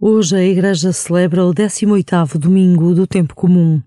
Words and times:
Hoje 0.00 0.36
a 0.36 0.44
Igreja 0.44 0.92
celebra 0.92 1.44
o 1.44 1.52
18º 1.52 2.38
domingo 2.38 2.94
do 2.94 3.04
tempo 3.04 3.34
comum. 3.34 3.82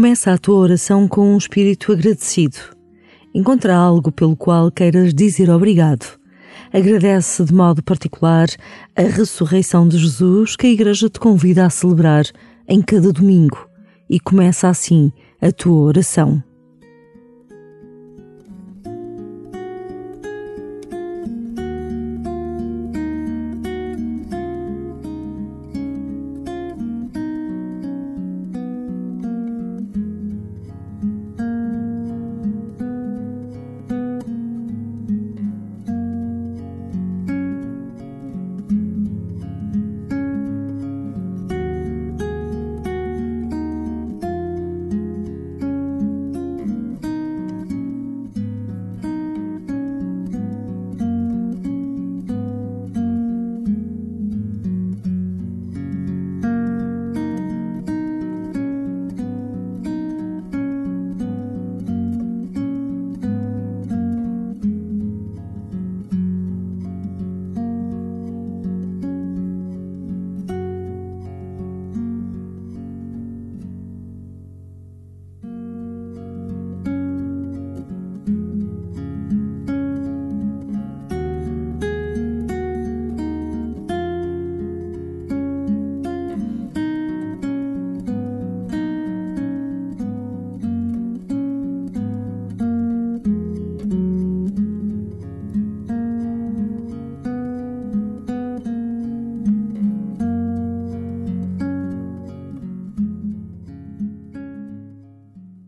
Começa 0.00 0.32
a 0.32 0.38
tua 0.38 0.56
oração 0.56 1.06
com 1.06 1.34
um 1.34 1.36
espírito 1.36 1.92
agradecido. 1.92 2.56
Encontra 3.34 3.76
algo 3.76 4.10
pelo 4.10 4.34
qual 4.34 4.70
queiras 4.70 5.12
dizer 5.12 5.50
obrigado. 5.50 6.18
Agradece 6.72 7.44
de 7.44 7.52
modo 7.52 7.82
particular 7.82 8.48
a 8.96 9.02
ressurreição 9.02 9.86
de 9.86 9.98
Jesus 9.98 10.56
que 10.56 10.68
a 10.68 10.70
Igreja 10.70 11.10
te 11.10 11.20
convida 11.20 11.66
a 11.66 11.68
celebrar 11.68 12.24
em 12.66 12.80
cada 12.80 13.12
domingo 13.12 13.58
e 14.08 14.18
começa 14.18 14.70
assim 14.70 15.12
a 15.38 15.52
tua 15.52 15.82
oração. 15.82 16.42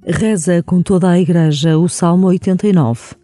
Reza 0.05 0.65
com 0.65 0.83
toda 0.83 1.09
a 1.09 1.21
Igreja 1.21 1.79
o 1.79 1.89
Salmo 1.89 2.27
89. 2.27 3.15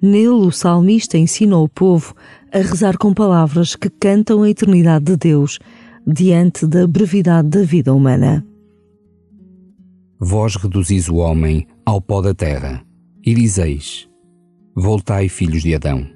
Nele, 0.00 0.28
o 0.28 0.50
salmista 0.50 1.18
ensina 1.18 1.58
o 1.58 1.68
povo 1.68 2.14
a 2.50 2.56
rezar 2.56 2.96
com 2.96 3.12
palavras 3.12 3.76
que 3.76 3.90
cantam 3.90 4.42
a 4.42 4.48
eternidade 4.48 5.04
de 5.04 5.16
Deus 5.16 5.58
diante 6.06 6.66
da 6.66 6.86
brevidade 6.86 7.48
da 7.48 7.62
vida 7.62 7.92
humana. 7.92 8.46
Vós 10.18 10.56
reduzis 10.56 11.06
o 11.06 11.16
homem 11.16 11.66
ao 11.84 12.00
pó 12.00 12.22
da 12.22 12.32
terra 12.32 12.82
e 13.22 13.34
dizeis: 13.34 14.08
Voltai, 14.74 15.28
filhos 15.28 15.62
de 15.62 15.74
Adão. 15.74 16.06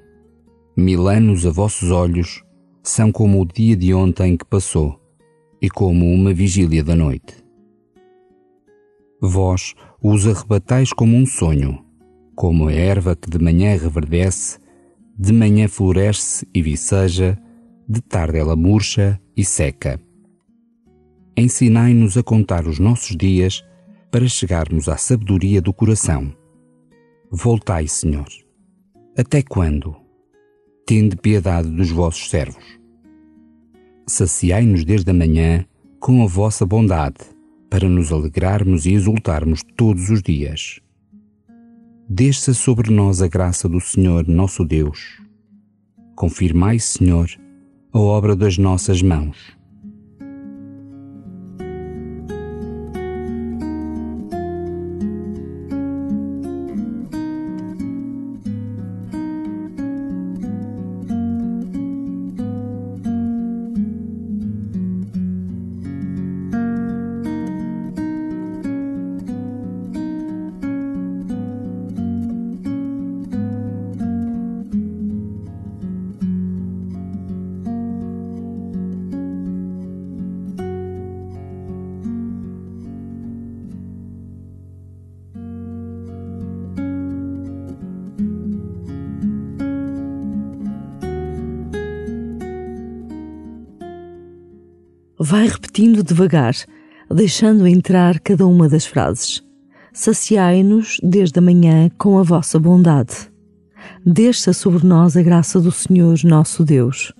Mil 0.75 1.07
anos 1.07 1.45
a 1.45 1.51
vossos 1.51 1.91
olhos 1.91 2.43
são 2.81 3.11
como 3.11 3.39
o 3.39 3.45
dia 3.45 3.75
de 3.75 3.93
ontem 3.93 4.35
que 4.35 4.45
passou 4.45 4.99
e 5.61 5.69
como 5.69 6.11
uma 6.11 6.33
vigília 6.33 6.83
da 6.83 6.95
noite. 6.95 7.35
Vós 9.21 9.73
os 10.01 10.27
arrebatais 10.27 10.93
como 10.93 11.15
um 11.15 11.25
sonho, 11.25 11.83
como 12.35 12.67
a 12.67 12.73
erva 12.73 13.15
que 13.15 13.29
de 13.29 13.39
manhã 13.39 13.75
reverdece, 13.75 14.59
de 15.17 15.33
manhã 15.33 15.67
floresce 15.67 16.47
e 16.53 16.61
viceja, 16.61 17.37
de 17.89 18.01
tarde 18.01 18.37
ela 18.37 18.55
murcha 18.55 19.19
e 19.35 19.43
seca. 19.43 19.99
Ensinai-nos 21.35 22.17
a 22.17 22.23
contar 22.23 22.67
os 22.67 22.79
nossos 22.79 23.15
dias 23.15 23.63
para 24.11 24.27
chegarmos 24.27 24.87
à 24.87 24.97
sabedoria 24.97 25.61
do 25.61 25.73
coração. 25.73 26.33
Voltai, 27.31 27.87
Senhor. 27.87 28.27
Até 29.17 29.41
quando? 29.41 29.95
Tende 30.85 31.15
piedade 31.15 31.69
dos 31.69 31.89
vossos 31.89 32.29
servos. 32.29 32.63
Saciai-nos 34.07 34.85
desde 34.85 35.09
a 35.09 35.13
manhã 35.13 35.65
com 35.99 36.23
a 36.23 36.27
vossa 36.27 36.65
bondade 36.65 37.36
para 37.69 37.89
nos 37.89 38.11
alegrarmos 38.11 38.85
e 38.85 38.93
exultarmos 38.93 39.61
todos 39.75 40.09
os 40.09 40.21
dias. 40.21 40.79
Desça 42.09 42.53
sobre 42.53 42.89
nós 42.91 43.21
a 43.21 43.27
graça 43.27 43.67
do 43.67 43.81
Senhor 43.81 44.27
nosso 44.27 44.63
Deus. 44.63 45.21
Confirmai, 46.15 46.79
Senhor, 46.79 47.29
a 47.91 47.99
obra 47.99 48.35
das 48.35 48.57
nossas 48.57 49.01
mãos. 49.01 49.56
Vai 95.19 95.47
repetindo 95.47 96.03
devagar, 96.03 96.53
deixando 97.09 97.65
entrar 97.65 98.19
cada 98.19 98.45
uma 98.45 98.69
das 98.69 98.85
frases. 98.85 99.43
Saciai-nos 99.91 100.99
desde 101.01 101.39
a 101.39 101.41
manhã 101.41 101.89
com 101.97 102.19
a 102.19 102.23
vossa 102.23 102.59
bondade. 102.59 103.31
Desça 104.05 104.53
sobre 104.53 104.85
nós 104.85 105.17
a 105.17 105.23
graça 105.23 105.59
do 105.59 105.71
Senhor 105.71 106.19
nosso 106.23 106.63
Deus. 106.63 107.11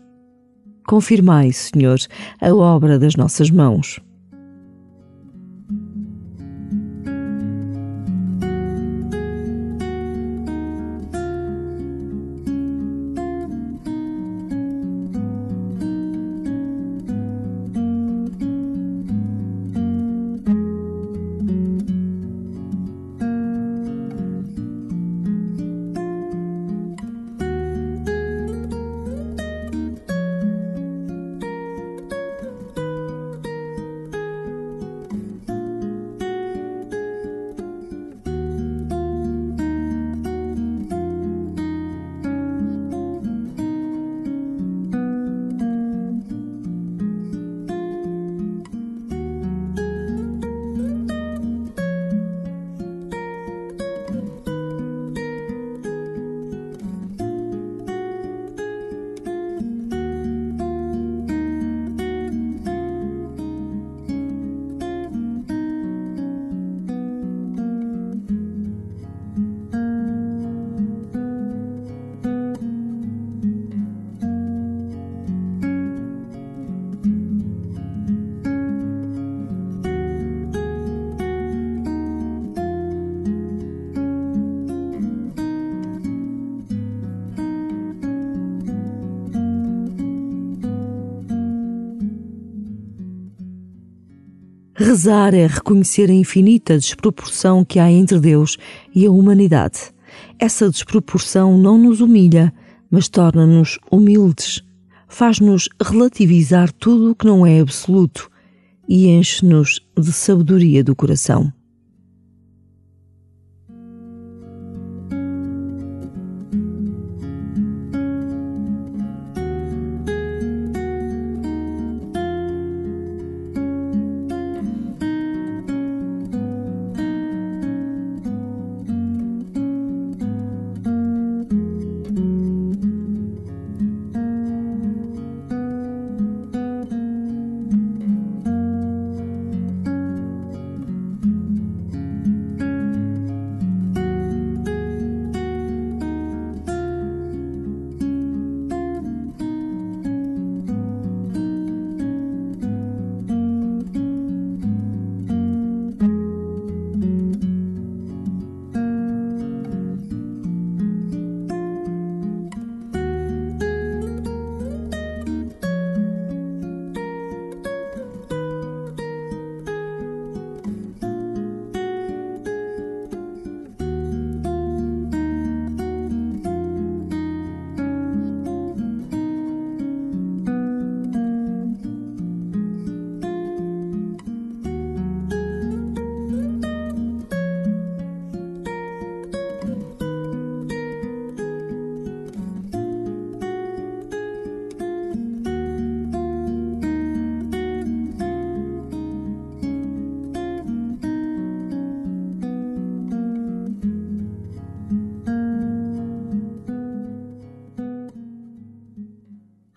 Confirmai, 0.87 1.51
Senhor, 1.51 1.97
a 2.39 2.53
obra 2.53 2.99
das 2.99 3.15
nossas 3.15 3.49
mãos. 3.49 3.99
Rezar 94.79 95.33
é 95.33 95.47
reconhecer 95.47 96.07
a 96.07 96.13
infinita 96.13 96.77
desproporção 96.77 97.65
que 97.65 97.79
há 97.79 97.91
entre 97.91 98.19
Deus 98.19 98.57
e 98.93 99.07
a 99.07 99.11
humanidade. 99.11 99.91
Essa 100.37 100.69
desproporção 100.69 101.57
não 101.57 101.79
nos 101.79 101.99
humilha, 101.99 102.53
mas 102.91 103.09
torna-nos 103.09 103.79
humildes. 103.91 104.61
Faz-nos 105.07 105.67
relativizar 105.81 106.71
tudo 106.71 107.09
o 107.09 107.15
que 107.15 107.25
não 107.25 107.43
é 107.43 107.59
absoluto 107.59 108.29
e 108.87 109.07
enche-nos 109.07 109.81
de 109.97 110.13
sabedoria 110.13 110.83
do 110.83 110.95
coração. 110.95 111.51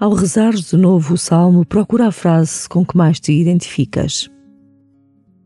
Ao 0.01 0.15
rezares 0.15 0.71
de 0.71 0.79
novo 0.79 1.13
o 1.13 1.19
salmo, 1.19 1.63
procura 1.63 2.07
a 2.07 2.11
frase 2.11 2.67
com 2.67 2.87
que 2.87 2.97
mais 2.97 3.21
te 3.21 3.33
identificas. 3.33 4.31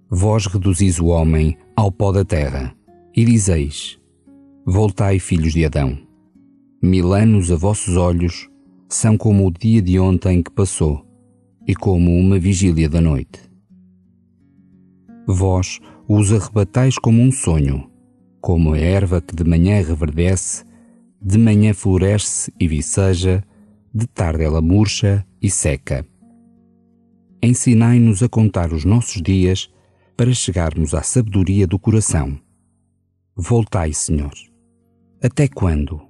Vós 0.08 0.46
reduzis 0.46 1.00
o 1.00 1.06
homem 1.06 1.58
ao 1.75 1.90
pó 1.90 2.12
da 2.12 2.25
terra 2.25 2.73
e 3.16 3.25
dizeis: 3.25 3.99
Voltai, 4.64 5.18
filhos 5.18 5.54
de 5.54 5.64
Adão. 5.64 5.99
Mil 6.80 7.12
anos 7.12 7.50
a 7.50 7.56
vossos 7.56 7.96
olhos 7.96 8.49
são 8.88 9.16
como 9.16 9.44
o 9.44 9.50
dia 9.50 9.82
de 9.82 9.99
ontem 9.99 10.40
que 10.40 10.52
passou 10.52 11.04
e 11.66 11.75
como 11.75 12.16
uma 12.16 12.38
vigília 12.38 12.88
da 12.88 13.00
noite. 13.00 13.40
Vós 15.26 15.80
os 16.06 16.32
arrebatais 16.32 16.96
como 16.96 17.20
um 17.20 17.32
sonho, 17.32 17.90
como 18.40 18.75
a 18.75 18.78
erva 18.78 19.20
que 19.20 19.34
de 19.34 19.42
manhã 19.42 19.82
reverdece, 19.82 20.64
de 21.20 21.38
manhã 21.38 21.75
floresce 21.75 22.52
e 22.61 22.68
viceja, 22.68 23.42
de 23.94 24.08
tarde 24.08 24.42
ela 24.42 24.60
murcha 24.60 25.24
e 25.40 25.48
seca. 25.48 26.04
Ensinai-nos 27.40 28.22
a 28.22 28.28
contar 28.28 28.72
os 28.72 28.84
nossos 28.84 29.22
dias 29.22 29.70
para 30.16 30.32
chegarmos 30.32 30.94
à 30.94 31.02
sabedoria 31.02 31.66
do 31.66 31.78
coração. 31.78 32.36
Voltai, 33.36 33.92
Senhor. 33.92 34.32
Até 35.22 35.46
quando? 35.46 36.00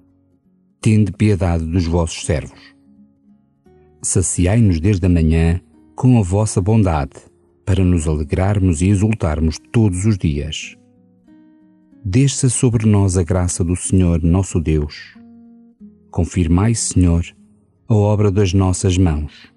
Tende 0.81 1.13
piedade 1.13 1.67
dos 1.67 1.87
vossos 1.87 2.25
servos. 2.25 2.75
Saciai-nos 4.03 4.81
desde 4.81 5.07
a 5.07 5.09
manhã 5.09 5.61
com 5.95 6.19
a 6.19 6.23
vossa 6.23 6.61
bondade, 6.61 7.15
para 7.65 7.85
nos 7.85 8.07
alegrarmos 8.07 8.83
e 8.83 8.89
exultarmos 8.89 9.59
todos 9.73 10.05
os 10.05 10.19
dias. 10.19 10.77
Desça 12.05 12.49
sobre 12.49 12.87
nós 12.87 13.17
a 13.17 13.23
graça 13.23 13.65
do 13.65 13.75
Senhor 13.75 14.23
nosso 14.23 14.61
Deus. 14.61 15.17
Confirmai, 16.11 16.75
Senhor, 16.75 17.25
a 17.89 17.95
obra 17.95 18.31
das 18.31 18.53
nossas 18.53 18.97
mãos. 18.97 19.54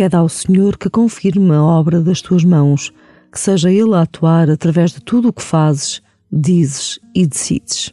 Pede 0.00 0.16
ao 0.16 0.30
Senhor 0.30 0.78
que 0.78 0.88
confirme 0.88 1.54
a 1.54 1.62
obra 1.62 2.00
das 2.00 2.22
tuas 2.22 2.42
mãos, 2.42 2.90
que 3.30 3.38
seja 3.38 3.70
Ele 3.70 3.94
a 3.94 4.00
atuar 4.00 4.48
através 4.48 4.92
de 4.92 5.00
tudo 5.02 5.28
o 5.28 5.32
que 5.34 5.42
fazes, 5.42 6.00
dizes 6.32 6.98
e 7.14 7.26
decides. 7.26 7.92